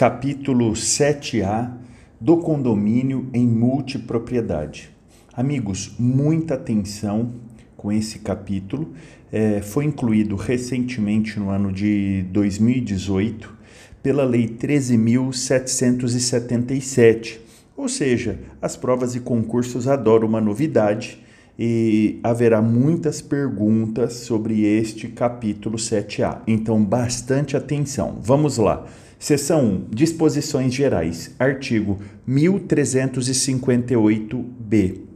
capítulo 0.00 0.72
7A 0.72 1.70
do 2.18 2.38
condomínio 2.38 3.28
em 3.34 3.46
multipropriedade. 3.46 4.88
Amigos, 5.30 5.94
muita 5.98 6.54
atenção 6.54 7.34
com 7.76 7.92
esse 7.92 8.20
capítulo. 8.20 8.94
É, 9.30 9.60
foi 9.60 9.84
incluído 9.84 10.36
recentemente 10.36 11.38
no 11.38 11.50
ano 11.50 11.70
de 11.70 12.24
2018 12.30 13.54
pela 14.02 14.24
Lei 14.24 14.48
13.777. 14.48 17.38
Ou 17.76 17.86
seja, 17.86 18.38
as 18.62 18.78
provas 18.78 19.14
e 19.14 19.20
concursos 19.20 19.86
adoram 19.86 20.26
uma 20.26 20.40
novidade 20.40 21.22
e 21.62 22.18
haverá 22.22 22.62
muitas 22.62 23.20
perguntas 23.20 24.14
sobre 24.14 24.64
este 24.64 25.08
capítulo 25.08 25.76
7A. 25.76 26.38
Então, 26.46 26.82
bastante 26.82 27.54
atenção. 27.54 28.18
Vamos 28.22 28.56
lá. 28.56 28.86
Seção 29.18 29.66
1. 29.66 29.88
Disposições 29.90 30.72
gerais. 30.72 31.34
Artigo 31.38 31.98
1358-B. 32.26 35.09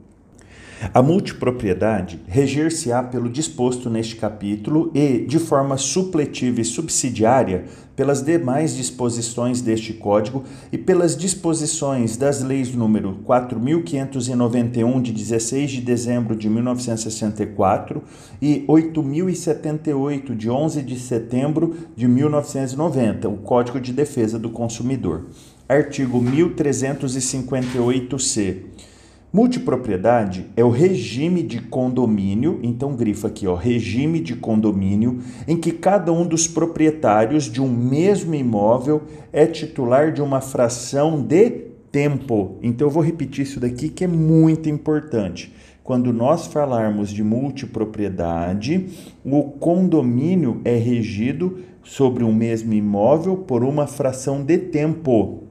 A 0.93 1.03
multipropriedade 1.03 2.21
reger-se-á 2.27 3.03
pelo 3.03 3.29
disposto 3.29 3.89
neste 3.89 4.17
capítulo 4.17 4.91
e, 4.95 5.21
de 5.21 5.39
forma 5.39 5.77
supletiva 5.77 6.61
e 6.61 6.65
subsidiária, 6.65 7.65
pelas 7.97 8.23
demais 8.23 8.77
disposições 8.77 9.61
deste 9.61 9.93
Código 9.93 10.43
e 10.73 10.79
pelas 10.79 11.17
disposições 11.17 12.17
das 12.17 12.43
leis 12.43 12.75
número 12.75 13.21
4591 13.25 15.01
de 15.01 15.13
16 15.13 15.71
de 15.71 15.81
dezembro 15.81 16.35
de 16.35 16.51
1964 16.51 18.03
e 18.43 18.65
8078 18.67 20.35
de 20.35 20.51
11 20.51 20.83
de 20.83 20.99
setembro 20.99 21.77
de 21.97 22.09
1990, 22.09 23.29
o 23.29 23.37
Código 23.39 23.81
de 23.81 23.93
Defesa 23.93 24.37
do 24.39 24.51
Consumidor. 24.51 25.27
Artigo 25.69 26.21
1358-C. 26.21 28.94
Multipropriedade 29.35 30.47
é 30.57 30.63
o 30.63 30.71
regime 30.71 31.43
de 31.43 31.61
condomínio, 31.61 32.61
então 32.63 32.95
grifa 32.95 33.27
aqui, 33.27 33.49
ó, 33.49 33.57
regime 33.57 34.21
de 34.21 34.37
condomínio, 34.37 35.19
em 35.49 35.57
que 35.57 35.73
cada 35.73 36.13
um 36.13 36.25
dos 36.25 36.47
proprietários 36.47 37.51
de 37.51 37.61
um 37.61 37.69
mesmo 37.69 38.33
imóvel 38.33 39.03
é 39.33 39.45
titular 39.45 40.13
de 40.13 40.23
uma 40.23 40.41
fração 40.41 41.21
de 41.21 41.51
tempo. 41.91 42.59
Então 42.63 42.87
eu 42.87 42.91
vou 42.93 43.03
repetir 43.03 43.43
isso 43.43 43.59
daqui 43.59 43.89
que 43.89 44.05
é 44.05 44.07
muito 44.07 44.69
importante. 44.69 45.53
Quando 45.83 46.13
nós 46.13 46.47
falarmos 46.47 47.11
de 47.11 47.25
multipropriedade, 47.25 48.87
o 49.25 49.43
condomínio 49.43 50.61
é 50.65 50.77
regido 50.77 51.59
sobre 51.83 52.23
um 52.23 52.33
mesmo 52.33 52.73
imóvel 52.73 53.39
por 53.39 53.65
uma 53.65 53.89
fração 53.89 54.45
de 54.45 54.59
tempo 54.59 55.44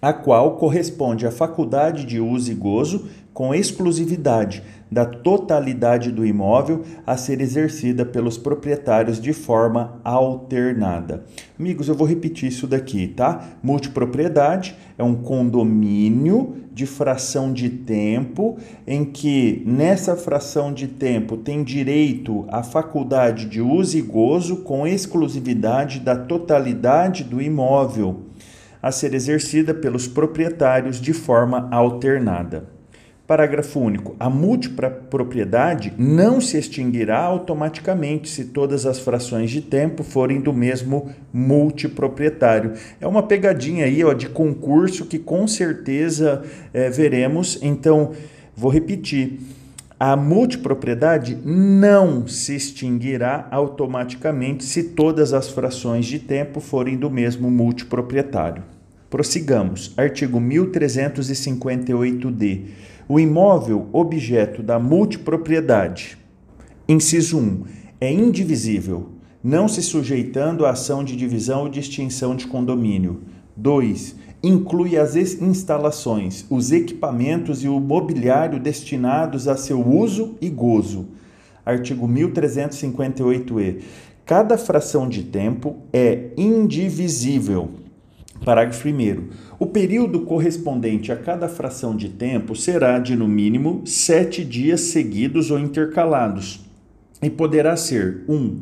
a 0.00 0.12
qual 0.12 0.56
corresponde 0.56 1.26
a 1.26 1.30
faculdade 1.30 2.04
de 2.04 2.20
uso 2.20 2.50
e 2.50 2.54
gozo 2.54 3.06
com 3.32 3.54
exclusividade 3.54 4.62
da 4.90 5.04
totalidade 5.04 6.10
do 6.10 6.26
imóvel 6.26 6.82
a 7.06 7.16
ser 7.16 7.40
exercida 7.40 8.04
pelos 8.04 8.36
proprietários 8.36 9.20
de 9.20 9.32
forma 9.32 10.00
alternada. 10.02 11.24
Amigos, 11.58 11.88
eu 11.88 11.94
vou 11.94 12.06
repetir 12.06 12.48
isso 12.48 12.66
daqui, 12.66 13.06
tá? 13.06 13.50
Multipropriedade 13.62 14.74
é 14.98 15.04
um 15.04 15.14
condomínio 15.14 16.56
de 16.72 16.86
fração 16.86 17.52
de 17.52 17.68
tempo 17.68 18.56
em 18.86 19.04
que 19.04 19.62
nessa 19.64 20.16
fração 20.16 20.72
de 20.72 20.88
tempo 20.88 21.36
tem 21.36 21.62
direito 21.62 22.44
à 22.48 22.62
faculdade 22.62 23.46
de 23.46 23.60
uso 23.60 23.96
e 23.96 24.02
gozo 24.02 24.56
com 24.58 24.86
exclusividade 24.86 26.00
da 26.00 26.16
totalidade 26.16 27.22
do 27.22 27.40
imóvel 27.40 28.29
a 28.82 28.90
ser 28.90 29.14
exercida 29.14 29.74
pelos 29.74 30.06
proprietários 30.06 31.00
de 31.00 31.12
forma 31.12 31.68
alternada. 31.70 32.64
Parágrafo 33.30 33.78
único. 33.78 34.16
A 34.18 34.28
multipropriedade 34.28 35.92
não 35.96 36.40
se 36.40 36.58
extinguirá 36.58 37.20
automaticamente 37.20 38.28
se 38.28 38.46
todas 38.46 38.86
as 38.86 38.98
frações 38.98 39.52
de 39.52 39.60
tempo 39.60 40.02
forem 40.02 40.40
do 40.40 40.52
mesmo 40.52 41.10
multiproprietário. 41.32 42.72
É 43.00 43.06
uma 43.06 43.22
pegadinha 43.22 43.84
aí 43.84 44.02
ó, 44.02 44.12
de 44.12 44.28
concurso 44.28 45.06
que 45.06 45.16
com 45.16 45.46
certeza 45.46 46.42
é, 46.74 46.90
veremos. 46.90 47.56
Então, 47.62 48.10
vou 48.56 48.68
repetir. 48.68 49.38
A 50.02 50.16
multipropriedade 50.16 51.36
não 51.44 52.26
se 52.26 52.56
extinguirá 52.56 53.46
automaticamente 53.50 54.64
se 54.64 54.82
todas 54.82 55.34
as 55.34 55.50
frações 55.50 56.06
de 56.06 56.18
tempo 56.18 56.58
forem 56.58 56.96
do 56.96 57.10
mesmo 57.10 57.50
multiproprietário. 57.50 58.62
Prossigamos. 59.10 59.92
Artigo 59.98 60.40
1358-D. 60.40 62.62
O 63.06 63.20
imóvel 63.20 63.90
objeto 63.92 64.62
da 64.62 64.78
multipropriedade. 64.78 66.16
Inciso 66.88 67.38
1. 67.38 67.64
É 68.00 68.10
indivisível, 68.10 69.10
não 69.44 69.68
se 69.68 69.82
sujeitando 69.82 70.64
à 70.64 70.70
ação 70.70 71.04
de 71.04 71.14
divisão 71.14 71.64
ou 71.64 71.68
de 71.68 71.78
extinção 71.78 72.34
de 72.34 72.46
condomínio. 72.46 73.20
2 73.54 74.16
inclui 74.42 74.96
as 74.96 75.16
instalações, 75.16 76.46
os 76.48 76.72
equipamentos 76.72 77.62
e 77.62 77.68
o 77.68 77.78
mobiliário 77.78 78.58
destinados 78.58 79.46
a 79.46 79.56
seu 79.56 79.86
uso 79.86 80.36
e 80.40 80.48
gozo. 80.48 81.08
Artigo 81.64 82.08
1358-E. 82.08 83.84
Cada 84.24 84.56
fração 84.56 85.08
de 85.08 85.24
tempo 85.24 85.76
é 85.92 86.30
indivisível. 86.36 87.70
Parágrafo 88.44 88.88
1. 88.88 89.28
O 89.58 89.66
período 89.66 90.22
correspondente 90.22 91.12
a 91.12 91.16
cada 91.16 91.46
fração 91.46 91.94
de 91.94 92.08
tempo 92.08 92.56
será 92.56 92.98
de, 92.98 93.14
no 93.14 93.28
mínimo, 93.28 93.82
sete 93.84 94.42
dias 94.42 94.80
seguidos 94.80 95.50
ou 95.50 95.58
intercalados, 95.58 96.64
e 97.22 97.28
poderá 97.28 97.76
ser 97.76 98.24
1. 98.26 98.34
Um, 98.34 98.60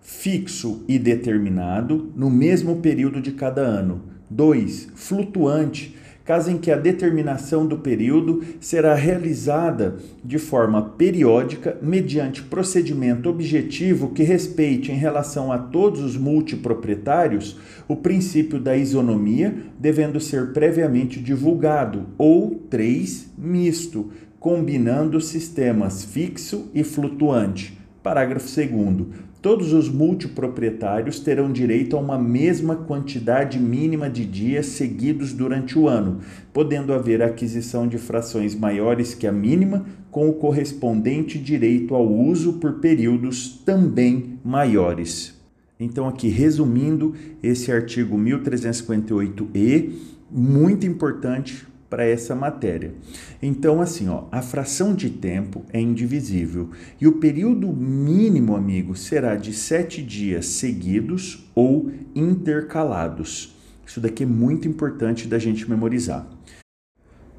fixo 0.00 0.82
e 0.88 0.98
determinado 0.98 2.10
no 2.16 2.28
mesmo 2.28 2.76
período 2.76 3.20
de 3.20 3.30
cada 3.30 3.60
ano 3.60 4.11
2. 4.34 4.88
Flutuante, 4.94 5.96
caso 6.24 6.50
em 6.50 6.58
que 6.58 6.70
a 6.70 6.76
determinação 6.76 7.66
do 7.66 7.78
período 7.78 8.42
será 8.60 8.94
realizada 8.94 9.96
de 10.24 10.38
forma 10.38 10.82
periódica 10.82 11.76
mediante 11.82 12.42
procedimento 12.42 13.28
objetivo 13.28 14.10
que 14.10 14.22
respeite 14.22 14.92
em 14.92 14.96
relação 14.96 15.50
a 15.50 15.58
todos 15.58 16.00
os 16.00 16.16
multiproprietários 16.16 17.58
o 17.88 17.96
princípio 17.96 18.60
da 18.60 18.76
isonomia, 18.76 19.54
devendo 19.78 20.20
ser 20.20 20.52
previamente 20.52 21.20
divulgado, 21.20 22.06
ou 22.16 22.62
3. 22.70 23.32
misto, 23.36 24.10
combinando 24.38 25.20
sistemas 25.20 26.04
fixo 26.04 26.70
e 26.74 26.82
flutuante. 26.82 27.78
Parágrafo 28.02 28.48
2 28.48 29.31
todos 29.42 29.72
os 29.72 29.88
multiproprietários 29.88 31.18
terão 31.18 31.52
direito 31.52 31.96
a 31.96 32.00
uma 32.00 32.16
mesma 32.16 32.76
quantidade 32.76 33.58
mínima 33.58 34.08
de 34.08 34.24
dias 34.24 34.66
seguidos 34.66 35.32
durante 35.32 35.76
o 35.76 35.88
ano, 35.88 36.20
podendo 36.52 36.94
haver 36.94 37.20
aquisição 37.20 37.88
de 37.88 37.98
frações 37.98 38.54
maiores 38.54 39.14
que 39.14 39.26
a 39.26 39.32
mínima, 39.32 39.84
com 40.12 40.28
o 40.28 40.34
correspondente 40.34 41.40
direito 41.40 41.92
ao 41.92 42.08
uso 42.08 42.52
por 42.54 42.74
períodos 42.74 43.60
também 43.64 44.38
maiores. 44.44 45.34
Então, 45.80 46.06
aqui 46.06 46.28
resumindo, 46.28 47.12
esse 47.42 47.72
artigo 47.72 48.16
1358-E, 48.16 49.98
muito 50.30 50.86
importante 50.86 51.66
para 51.92 52.04
essa 52.06 52.34
matéria. 52.34 52.94
Então, 53.42 53.82
assim, 53.82 54.08
ó, 54.08 54.22
a 54.32 54.40
fração 54.40 54.94
de 54.94 55.10
tempo 55.10 55.62
é 55.70 55.78
indivisível 55.78 56.70
e 56.98 57.06
o 57.06 57.18
período 57.18 57.70
mínimo, 57.70 58.56
amigo, 58.56 58.96
será 58.96 59.36
de 59.36 59.52
sete 59.52 60.02
dias 60.02 60.46
seguidos 60.46 61.46
ou 61.54 61.92
intercalados. 62.14 63.54
Isso 63.86 64.00
daqui 64.00 64.22
é 64.22 64.26
muito 64.26 64.66
importante 64.66 65.28
da 65.28 65.38
gente 65.38 65.68
memorizar. 65.68 66.26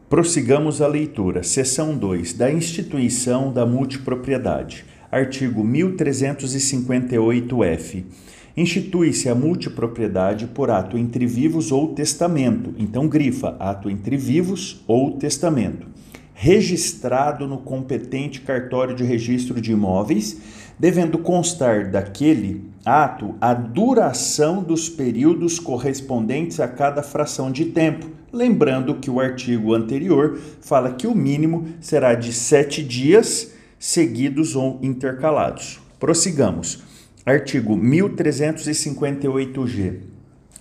Prossigamos 0.08 0.84
a 0.84 0.88
leitura. 0.88 1.42
Seção 1.42 1.98
2 1.98 2.34
da 2.34 2.54
instituição 2.54 3.52
da 3.52 3.66
multipropriedade. 3.66 4.86
Artigo 5.12 5.64
1358-F. 5.64 8.06
Institui-se 8.56 9.28
a 9.28 9.34
multipropriedade 9.34 10.46
por 10.46 10.70
ato 10.70 10.96
entre 10.96 11.26
vivos 11.26 11.72
ou 11.72 11.94
testamento. 11.94 12.76
Então, 12.78 13.08
grifa 13.08 13.56
ato 13.60 13.90
entre 13.90 14.16
vivos 14.16 14.84
ou 14.88 15.12
testamento. 15.18 15.88
Registrado 16.36 17.48
no 17.48 17.58
competente 17.58 18.42
cartório 18.42 18.96
de 18.96 19.04
registro 19.04 19.60
de 19.60 19.72
imóveis, 19.72 20.40
devendo 20.78 21.18
constar 21.18 21.90
daquele 21.90 22.70
ato 22.86 23.34
a 23.42 23.54
duração 23.54 24.62
dos 24.62 24.88
períodos 24.88 25.58
correspondentes 25.58 26.60
a 26.60 26.68
cada 26.68 27.02
fração 27.02 27.52
de 27.52 27.66
tempo. 27.66 28.08
Lembrando 28.32 28.96
que 28.96 29.10
o 29.10 29.20
artigo 29.20 29.74
anterior 29.74 30.40
fala 30.62 30.92
que 30.92 31.08
o 31.08 31.16
mínimo 31.16 31.70
será 31.80 32.14
de 32.14 32.32
sete 32.34 32.84
dias 32.84 33.52
seguidos 33.80 34.56
ou 34.56 34.80
intercalados. 34.82 35.80
Prossigamos. 36.00 36.93
Artigo 37.26 37.78
1358-G. 37.78 39.94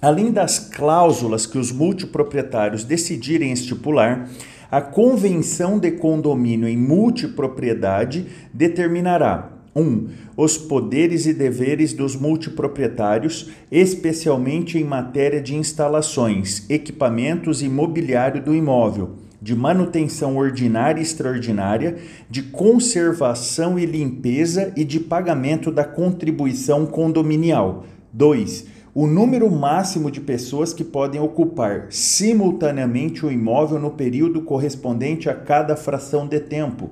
Além 0.01 0.31
das 0.31 0.61
cláusulas 0.61 1.45
que 1.45 1.59
os 1.59 1.73
multiproprietários 1.73 2.85
decidirem 2.85 3.51
estipular, 3.51 4.31
a 4.71 4.81
convenção 4.81 5.77
de 5.77 5.91
condomínio 5.91 6.69
em 6.69 6.77
multipropriedade 6.77 8.29
determinará 8.55 9.51
1. 9.75 9.83
Um, 9.83 10.09
os 10.37 10.57
poderes 10.57 11.27
e 11.27 11.35
deveres 11.35 11.93
dos 11.93 12.15
multiproprietários, 12.15 13.51
especialmente 13.69 14.79
em 14.79 14.85
matéria 14.85 15.43
de 15.43 15.57
instalações, 15.57 16.65
equipamentos 16.71 17.61
e 17.61 17.69
mobiliário 17.69 18.41
do 18.41 18.55
imóvel, 18.55 19.17
de 19.43 19.57
manutenção 19.57 20.37
ordinária 20.37 21.01
e 21.01 21.03
extraordinária, 21.03 21.99
de 22.31 22.43
conservação 22.45 23.77
e 23.77 23.85
limpeza 23.85 24.73
e 24.77 24.85
de 24.85 25.01
pagamento 25.01 25.73
da 25.73 25.85
contribuição 25.85 26.87
condominial. 26.87 27.85
2 28.13 28.73
o 28.95 29.07
número 29.07 29.51
máximo 29.51 30.11
de 30.11 30.21
pessoas 30.21 30.75
que 30.75 30.85
podem 30.85 31.19
ocupar 31.19 31.87
simultaneamente 31.89 33.25
o 33.25 33.31
imóvel 33.31 33.79
no 33.79 33.93
período 33.93 34.43
correspondente 34.43 35.31
a 35.31 35.35
cada 35.35 35.75
fração 35.75 36.27
de 36.27 36.39
tempo. 36.39 36.91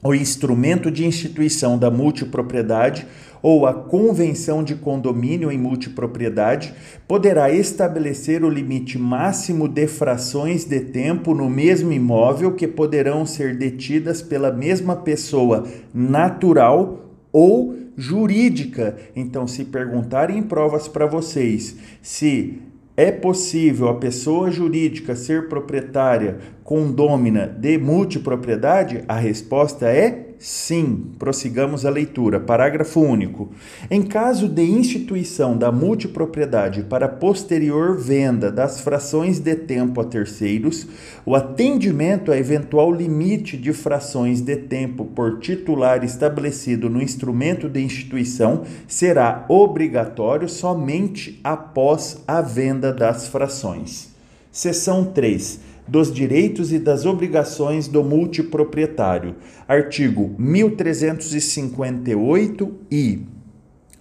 O 0.02 0.14
instrumento 0.14 0.90
de 0.90 1.06
instituição 1.06 1.78
da 1.78 1.92
multipropriedade 1.92 3.06
ou 3.42 3.66
a 3.66 3.74
convenção 3.74 4.64
de 4.64 4.76
condomínio 4.76 5.52
em 5.52 5.58
multipropriedade 5.58 6.74
poderá 7.06 7.52
estabelecer 7.52 8.46
o 8.46 8.50
limite 8.50 8.98
máximo 8.98 9.68
de 9.68 9.88
frações 9.88 10.64
de 10.64 10.80
tempo 10.80 11.34
no 11.34 11.50
mesmo 11.50 11.92
imóvel 11.92 12.54
que 12.54 12.68
poderão 12.68 13.26
ser 13.26 13.58
detidas 13.58 14.22
pela 14.22 14.54
mesma 14.54 14.96
pessoa 14.96 15.66
natural 15.94 17.02
ou 17.32 17.85
jurídica. 17.98 18.98
Então, 19.16 19.48
se 19.48 19.66
perguntarem 19.66 20.38
em 20.38 20.44
provas 20.44 20.88
para 20.88 21.06
vocês 21.06 21.76
se 22.02 22.62
é 22.98 23.12
possível 23.12 23.90
a 23.90 23.96
pessoa 23.96 24.50
jurídica 24.50 25.16
ser 25.16 25.50
proprietária 25.50 26.38
condômina 26.64 27.46
de 27.46 27.78
multipropriedade? 27.78 29.04
A 29.08 29.18
resposta 29.18 29.88
é 29.88 30.25
Sim, 30.48 31.08
prossigamos 31.18 31.88
a 31.88 31.90
leitura. 31.90 32.40
Parágrafo 32.40 33.02
único. 33.02 33.50
Em 33.90 34.04
caso 34.04 34.48
de 34.48 34.62
instituição 34.62 35.58
da 35.58 35.72
multipropriedade 35.72 36.84
para 36.84 37.10
posterior 37.10 37.98
venda 37.98 38.52
das 38.52 38.80
frações 38.80 39.40
de 39.40 39.56
tempo 39.56 40.00
a 40.00 40.04
terceiros, 40.04 40.88
o 41.26 41.34
atendimento 41.34 42.32
a 42.32 42.38
eventual 42.38 42.92
limite 42.92 43.58
de 43.58 43.74
frações 43.74 44.40
de 44.40 44.56
tempo 44.56 45.06
por 45.06 45.40
titular 45.40 46.04
estabelecido 46.04 46.92
no 46.92 47.02
instrumento 47.02 47.68
de 47.68 47.82
instituição 47.82 48.66
será 48.88 49.46
obrigatório 49.50 50.48
somente 50.48 51.40
após 51.44 52.22
a 52.28 52.40
venda 52.40 52.94
das 52.94 53.28
frações. 53.28 54.14
Seção 54.52 55.06
3 55.06 55.75
dos 55.88 56.12
direitos 56.12 56.74
e 56.74 56.80
das 56.80 57.06
obrigações 57.06 57.88
do 57.88 58.04
multiproprietário. 58.04 59.36
Artigo 59.68 60.34
1358 60.38 62.74
e 62.92 63.20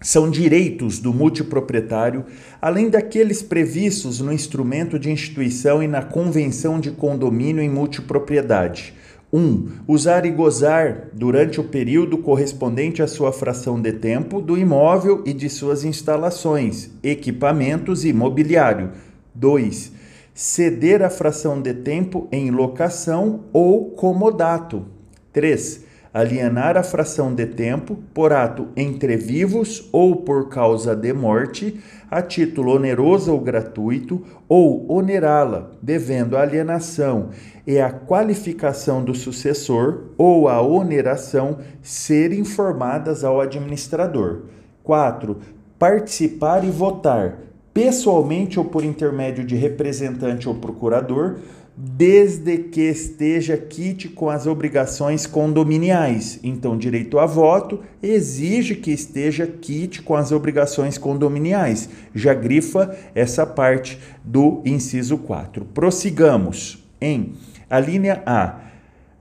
são 0.00 0.30
direitos 0.30 0.98
do 0.98 1.14
multiproprietário, 1.14 2.24
além 2.60 2.90
daqueles 2.90 3.40
previstos 3.42 4.20
no 4.20 4.32
instrumento 4.32 4.98
de 4.98 5.10
instituição 5.10 5.82
e 5.82 5.88
na 5.88 6.02
convenção 6.02 6.78
de 6.78 6.90
condomínio 6.90 7.62
em 7.62 7.70
multipropriedade. 7.70 8.92
1. 9.32 9.38
Um, 9.38 9.68
usar 9.88 10.26
e 10.26 10.30
gozar, 10.30 11.08
durante 11.14 11.58
o 11.58 11.64
período 11.64 12.18
correspondente 12.18 13.02
à 13.02 13.06
sua 13.06 13.32
fração 13.32 13.80
de 13.80 13.92
tempo, 13.92 14.42
do 14.42 14.58
imóvel 14.58 15.22
e 15.24 15.32
de 15.32 15.48
suas 15.48 15.84
instalações, 15.84 16.90
equipamentos 17.02 18.04
e 18.04 18.12
mobiliário. 18.12 18.90
2 19.34 20.03
ceder 20.34 21.00
a 21.00 21.08
fração 21.08 21.62
de 21.62 21.72
tempo 21.72 22.26
em 22.32 22.50
locação 22.50 23.44
ou 23.52 23.92
comodato. 23.92 24.84
3. 25.32 25.84
Alienar 26.12 26.76
a 26.76 26.82
fração 26.82 27.32
de 27.34 27.46
tempo 27.46 27.98
por 28.12 28.32
ato 28.32 28.68
entre 28.76 29.16
vivos 29.16 29.88
ou 29.92 30.16
por 30.16 30.48
causa 30.48 30.94
de 30.94 31.12
morte, 31.12 31.80
a 32.10 32.20
título 32.22 32.74
oneroso 32.74 33.32
ou 33.32 33.40
gratuito, 33.40 34.22
ou 34.48 34.90
onerá-la, 34.90 35.70
devendo 35.80 36.36
a 36.36 36.42
alienação 36.42 37.30
e 37.66 37.80
a 37.80 37.90
qualificação 37.90 39.04
do 39.04 39.14
sucessor 39.14 40.10
ou 40.16 40.48
a 40.48 40.60
oneração 40.60 41.58
ser 41.82 42.32
informadas 42.32 43.24
ao 43.24 43.40
administrador. 43.40 44.42
4. 44.84 45.36
Participar 45.78 46.64
e 46.64 46.70
votar 46.70 47.38
pessoalmente 47.74 48.58
ou 48.58 48.64
por 48.64 48.84
intermédio 48.84 49.44
de 49.44 49.56
representante 49.56 50.48
ou 50.48 50.54
procurador, 50.54 51.38
desde 51.76 52.56
que 52.56 52.82
esteja 52.82 53.56
quite 53.56 54.08
com 54.08 54.30
as 54.30 54.46
obrigações 54.46 55.26
condominiais. 55.26 56.38
Então, 56.44 56.78
direito 56.78 57.18
a 57.18 57.26
voto 57.26 57.80
exige 58.00 58.76
que 58.76 58.92
esteja 58.92 59.44
quite 59.44 60.00
com 60.00 60.14
as 60.14 60.30
obrigações 60.30 60.96
condominiais. 60.96 61.88
Já 62.14 62.32
grifa 62.32 62.96
essa 63.12 63.44
parte 63.44 63.98
do 64.22 64.62
inciso 64.64 65.18
4. 65.18 65.64
Prossigamos 65.64 66.86
em 67.00 67.32
a 67.68 67.80
linha 67.80 68.22
A 68.24 68.60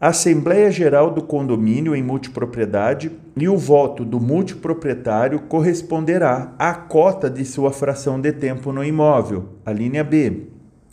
Assembleia 0.05 0.69
Geral 0.69 1.12
do 1.12 1.22
Condomínio 1.22 1.95
em 1.95 2.03
Multipropriedade 2.03 3.10
e 3.38 3.48
o 3.48 3.55
voto 3.55 4.03
do 4.03 4.19
multiproprietário 4.19 5.39
corresponderá 5.39 6.53
à 6.60 6.74
cota 6.74 7.29
de 7.29 7.45
sua 7.45 7.72
fração 7.72 8.19
de 8.19 8.33
tempo 8.33 8.74
no 8.74 8.83
imóvel. 8.83 9.45
A 9.65 9.72
linha 9.72 10.03
B. 10.03 10.48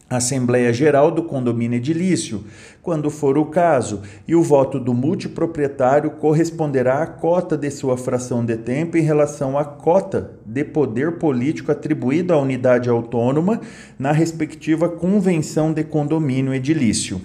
Assembleia 0.09 0.73
Geral 0.73 1.11
do 1.11 1.25
Condomínio 1.25 1.79
Edilício, 1.79 2.45
quando 2.83 3.11
for 3.11 3.37
o 3.37 3.47
caso, 3.47 4.03
e 4.29 4.37
o 4.37 4.45
voto 4.45 4.79
do 4.79 4.95
multiproprietário 4.95 6.13
corresponderá 6.13 7.03
à 7.03 7.07
cota 7.09 7.59
de 7.59 7.69
sua 7.69 7.97
fração 7.97 8.45
de 8.45 8.59
tempo 8.59 8.97
em 8.97 9.03
relação 9.03 9.59
à 9.59 9.65
cota 9.65 10.39
de 10.47 10.63
poder 10.63 11.19
político 11.19 11.73
atribuído 11.73 12.33
à 12.33 12.39
unidade 12.39 12.89
autônoma 12.89 13.61
na 13.99 14.13
respectiva 14.13 14.89
convenção 14.89 15.73
de 15.73 15.83
condomínio 15.83 16.55
edilício 16.55 17.21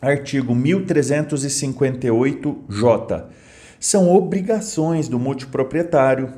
artigo 0.00 0.54
1358-J. 0.54 3.26
São 3.78 4.10
obrigações 4.10 5.06
do 5.08 5.18
multiproprietário, 5.18 6.30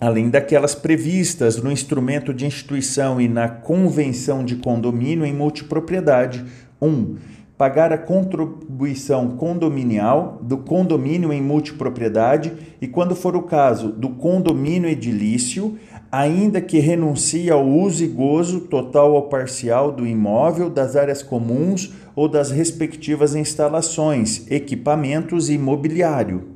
além 0.00 0.28
daquelas 0.30 0.74
previstas 0.74 1.62
no 1.62 1.70
instrumento 1.70 2.34
de 2.34 2.46
instituição 2.46 3.20
e 3.20 3.28
na 3.28 3.48
convenção 3.48 4.44
de 4.44 4.56
condomínio 4.56 5.24
em 5.24 5.32
multipropriedade. 5.32 6.44
1. 6.80 6.88
Um, 6.88 7.16
pagar 7.56 7.92
a 7.92 7.98
contribuição 7.98 9.36
condominial 9.36 10.40
do 10.42 10.58
condomínio 10.58 11.32
em 11.32 11.42
multipropriedade 11.42 12.52
e, 12.80 12.86
quando 12.86 13.16
for 13.16 13.34
o 13.34 13.42
caso, 13.42 13.90
do 13.90 14.10
condomínio 14.10 14.88
edilício, 14.88 15.76
ainda 16.10 16.60
que 16.60 16.78
renuncie 16.78 17.50
ao 17.50 17.66
uso 17.66 18.02
e 18.02 18.06
gozo 18.06 18.60
total 18.60 19.12
ou 19.12 19.22
parcial 19.22 19.92
do 19.92 20.06
imóvel, 20.06 20.70
das 20.70 20.96
áreas 20.96 21.22
comuns 21.22 21.92
ou 22.16 22.28
das 22.28 22.50
respectivas 22.50 23.34
instalações, 23.34 24.50
equipamentos 24.50 25.50
e 25.50 25.58
mobiliário. 25.58 26.48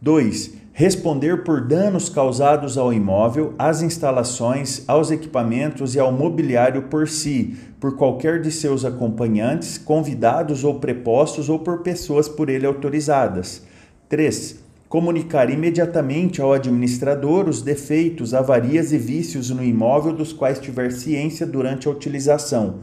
2. 0.00 0.62
Responder 0.74 1.44
por 1.44 1.60
danos 1.60 2.08
causados 2.08 2.78
ao 2.78 2.92
imóvel, 2.92 3.54
às 3.58 3.82
instalações, 3.82 4.84
aos 4.88 5.10
equipamentos 5.10 5.94
e 5.94 6.00
ao 6.00 6.10
mobiliário 6.10 6.84
por 6.84 7.08
si, 7.08 7.56
por 7.78 7.96
qualquer 7.96 8.40
de 8.40 8.50
seus 8.50 8.84
acompanhantes, 8.84 9.76
convidados 9.76 10.64
ou 10.64 10.80
prepostos 10.80 11.48
ou 11.48 11.58
por 11.58 11.82
pessoas 11.82 12.28
por 12.28 12.48
ele 12.48 12.64
autorizadas. 12.64 13.62
3 14.08 14.61
comunicar 14.92 15.48
imediatamente 15.48 16.42
ao 16.42 16.52
administrador 16.52 17.48
os 17.48 17.62
defeitos, 17.62 18.34
avarias 18.34 18.92
e 18.92 18.98
vícios 18.98 19.48
no 19.48 19.64
imóvel 19.64 20.12
dos 20.12 20.34
quais 20.34 20.60
tiver 20.60 20.92
ciência 20.92 21.46
durante 21.46 21.88
a 21.88 21.90
utilização. 21.90 22.80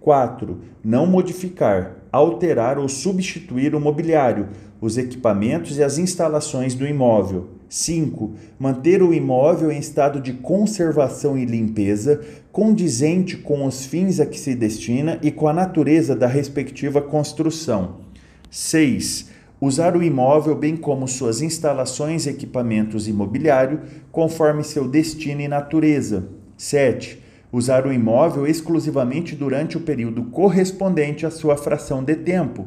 4. 0.00 0.56
Não 0.84 1.04
modificar, 1.04 1.96
alterar 2.12 2.78
ou 2.78 2.88
substituir 2.88 3.74
o 3.74 3.80
mobiliário, 3.80 4.50
os 4.80 4.96
equipamentos 4.96 5.76
e 5.76 5.82
as 5.82 5.98
instalações 5.98 6.76
do 6.76 6.86
imóvel. 6.86 7.48
5. 7.68 8.34
Manter 8.56 9.02
o 9.02 9.12
imóvel 9.12 9.72
em 9.72 9.80
estado 9.80 10.20
de 10.20 10.34
conservação 10.34 11.36
e 11.36 11.44
limpeza, 11.44 12.20
condizente 12.52 13.36
com 13.36 13.66
os 13.66 13.84
fins 13.84 14.20
a 14.20 14.26
que 14.26 14.38
se 14.38 14.54
destina 14.54 15.18
e 15.24 15.32
com 15.32 15.48
a 15.48 15.52
natureza 15.52 16.14
da 16.14 16.28
respectiva 16.28 17.02
construção. 17.02 17.96
6 18.48 19.37
usar 19.60 19.96
o 19.96 20.02
imóvel 20.02 20.54
bem 20.54 20.76
como 20.76 21.08
suas 21.08 21.42
instalações, 21.42 22.26
equipamentos 22.26 23.08
e 23.08 23.12
mobiliário 23.12 23.80
conforme 24.12 24.62
seu 24.62 24.88
destino 24.88 25.40
e 25.40 25.48
natureza. 25.48 26.28
7. 26.56 27.22
Usar 27.52 27.86
o 27.86 27.92
imóvel 27.92 28.46
exclusivamente 28.46 29.34
durante 29.34 29.76
o 29.76 29.80
período 29.80 30.24
correspondente 30.24 31.24
à 31.24 31.30
sua 31.30 31.56
fração 31.56 32.04
de 32.04 32.14
tempo. 32.14 32.66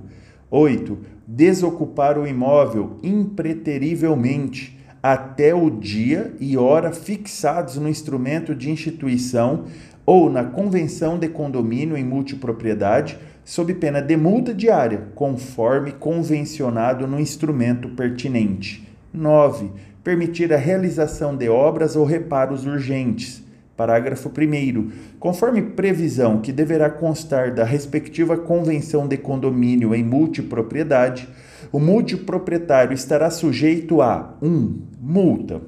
8. 0.49 0.97
Desocupar 1.27 2.17
o 2.17 2.27
imóvel 2.27 2.97
impreterivelmente 3.03 4.79
até 5.01 5.53
o 5.53 5.69
dia 5.69 6.33
e 6.39 6.57
hora 6.57 6.91
fixados 6.91 7.77
no 7.77 7.89
instrumento 7.89 8.53
de 8.53 8.69
instituição 8.69 9.65
ou 10.05 10.29
na 10.29 10.43
convenção 10.43 11.17
de 11.17 11.27
condomínio 11.27 11.97
em 11.97 12.03
multipropriedade 12.03 13.17
sob 13.43 13.73
pena 13.75 14.01
de 14.01 14.15
multa 14.15 14.53
diária, 14.53 15.07
conforme 15.15 15.91
convencionado 15.91 17.07
no 17.07 17.19
instrumento 17.19 17.89
pertinente. 17.89 18.87
9. 19.13 19.69
Permitir 20.03 20.53
a 20.53 20.57
realização 20.57 21.35
de 21.35 21.49
obras 21.49 21.95
ou 21.95 22.05
reparos 22.05 22.65
urgentes. 22.65 23.43
Parágrafo 23.75 24.29
1. 24.29 24.91
Conforme 25.19 25.61
previsão 25.61 26.39
que 26.39 26.51
deverá 26.51 26.89
constar 26.89 27.53
da 27.53 27.63
respectiva 27.63 28.37
convenção 28.37 29.07
de 29.07 29.17
condomínio 29.17 29.95
em 29.95 30.03
multipropriedade, 30.03 31.27
o 31.71 31.79
multiproprietário 31.79 32.93
estará 32.93 33.29
sujeito 33.29 34.01
a 34.01 34.35
1. 34.41 34.47
Um, 34.47 34.81
multa, 34.99 35.61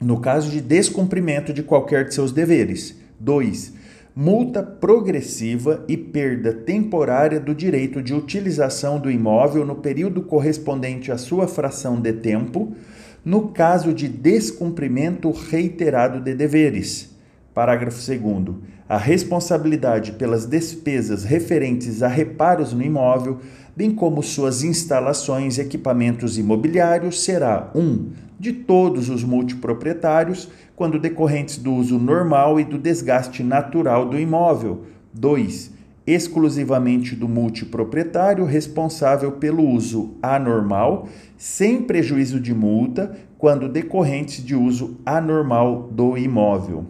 no 0.00 0.20
caso 0.20 0.50
de 0.50 0.60
descumprimento 0.60 1.52
de 1.52 1.62
qualquer 1.62 2.06
de 2.06 2.14
seus 2.14 2.32
deveres. 2.32 2.98
2 3.20 3.83
multa 4.16 4.62
progressiva 4.62 5.84
e 5.88 5.96
perda 5.96 6.52
temporária 6.52 7.40
do 7.40 7.52
direito 7.52 8.00
de 8.00 8.14
utilização 8.14 9.00
do 9.00 9.10
imóvel 9.10 9.66
no 9.66 9.74
período 9.74 10.22
correspondente 10.22 11.10
à 11.10 11.18
sua 11.18 11.48
fração 11.48 12.00
de 12.00 12.12
tempo, 12.12 12.76
no 13.24 13.48
caso 13.48 13.92
de 13.92 14.06
descumprimento 14.06 15.32
reiterado 15.32 16.20
de 16.20 16.32
deveres. 16.32 17.12
Parágrafo 17.52 17.98
2. 17.98 18.56
A 18.88 18.98
responsabilidade 18.98 20.12
pelas 20.12 20.46
despesas 20.46 21.24
referentes 21.24 22.02
a 22.02 22.08
reparos 22.08 22.72
no 22.72 22.82
imóvel, 22.82 23.40
bem 23.74 23.90
como 23.92 24.22
suas 24.22 24.62
instalações, 24.62 25.58
equipamentos 25.58 26.38
imobiliários, 26.38 27.22
será 27.22 27.70
1. 27.74 27.80
Um, 27.80 28.12
de 28.38 28.52
todos 28.52 29.08
os 29.08 29.24
multiproprietários 29.24 30.48
quando 30.76 30.98
decorrentes 30.98 31.56
do 31.58 31.72
uso 31.72 31.98
normal 31.98 32.58
e 32.58 32.64
do 32.64 32.78
desgaste 32.78 33.42
natural 33.42 34.08
do 34.08 34.18
imóvel. 34.18 34.84
2. 35.12 35.72
Exclusivamente 36.06 37.16
do 37.16 37.26
multiproprietário 37.28 38.44
responsável 38.44 39.32
pelo 39.32 39.66
uso 39.66 40.14
anormal, 40.22 41.08
sem 41.38 41.80
prejuízo 41.82 42.38
de 42.38 42.52
multa, 42.52 43.16
quando 43.38 43.66
decorrentes 43.68 44.44
de 44.44 44.54
uso 44.54 44.98
anormal 45.06 45.88
do 45.92 46.18
imóvel. 46.18 46.84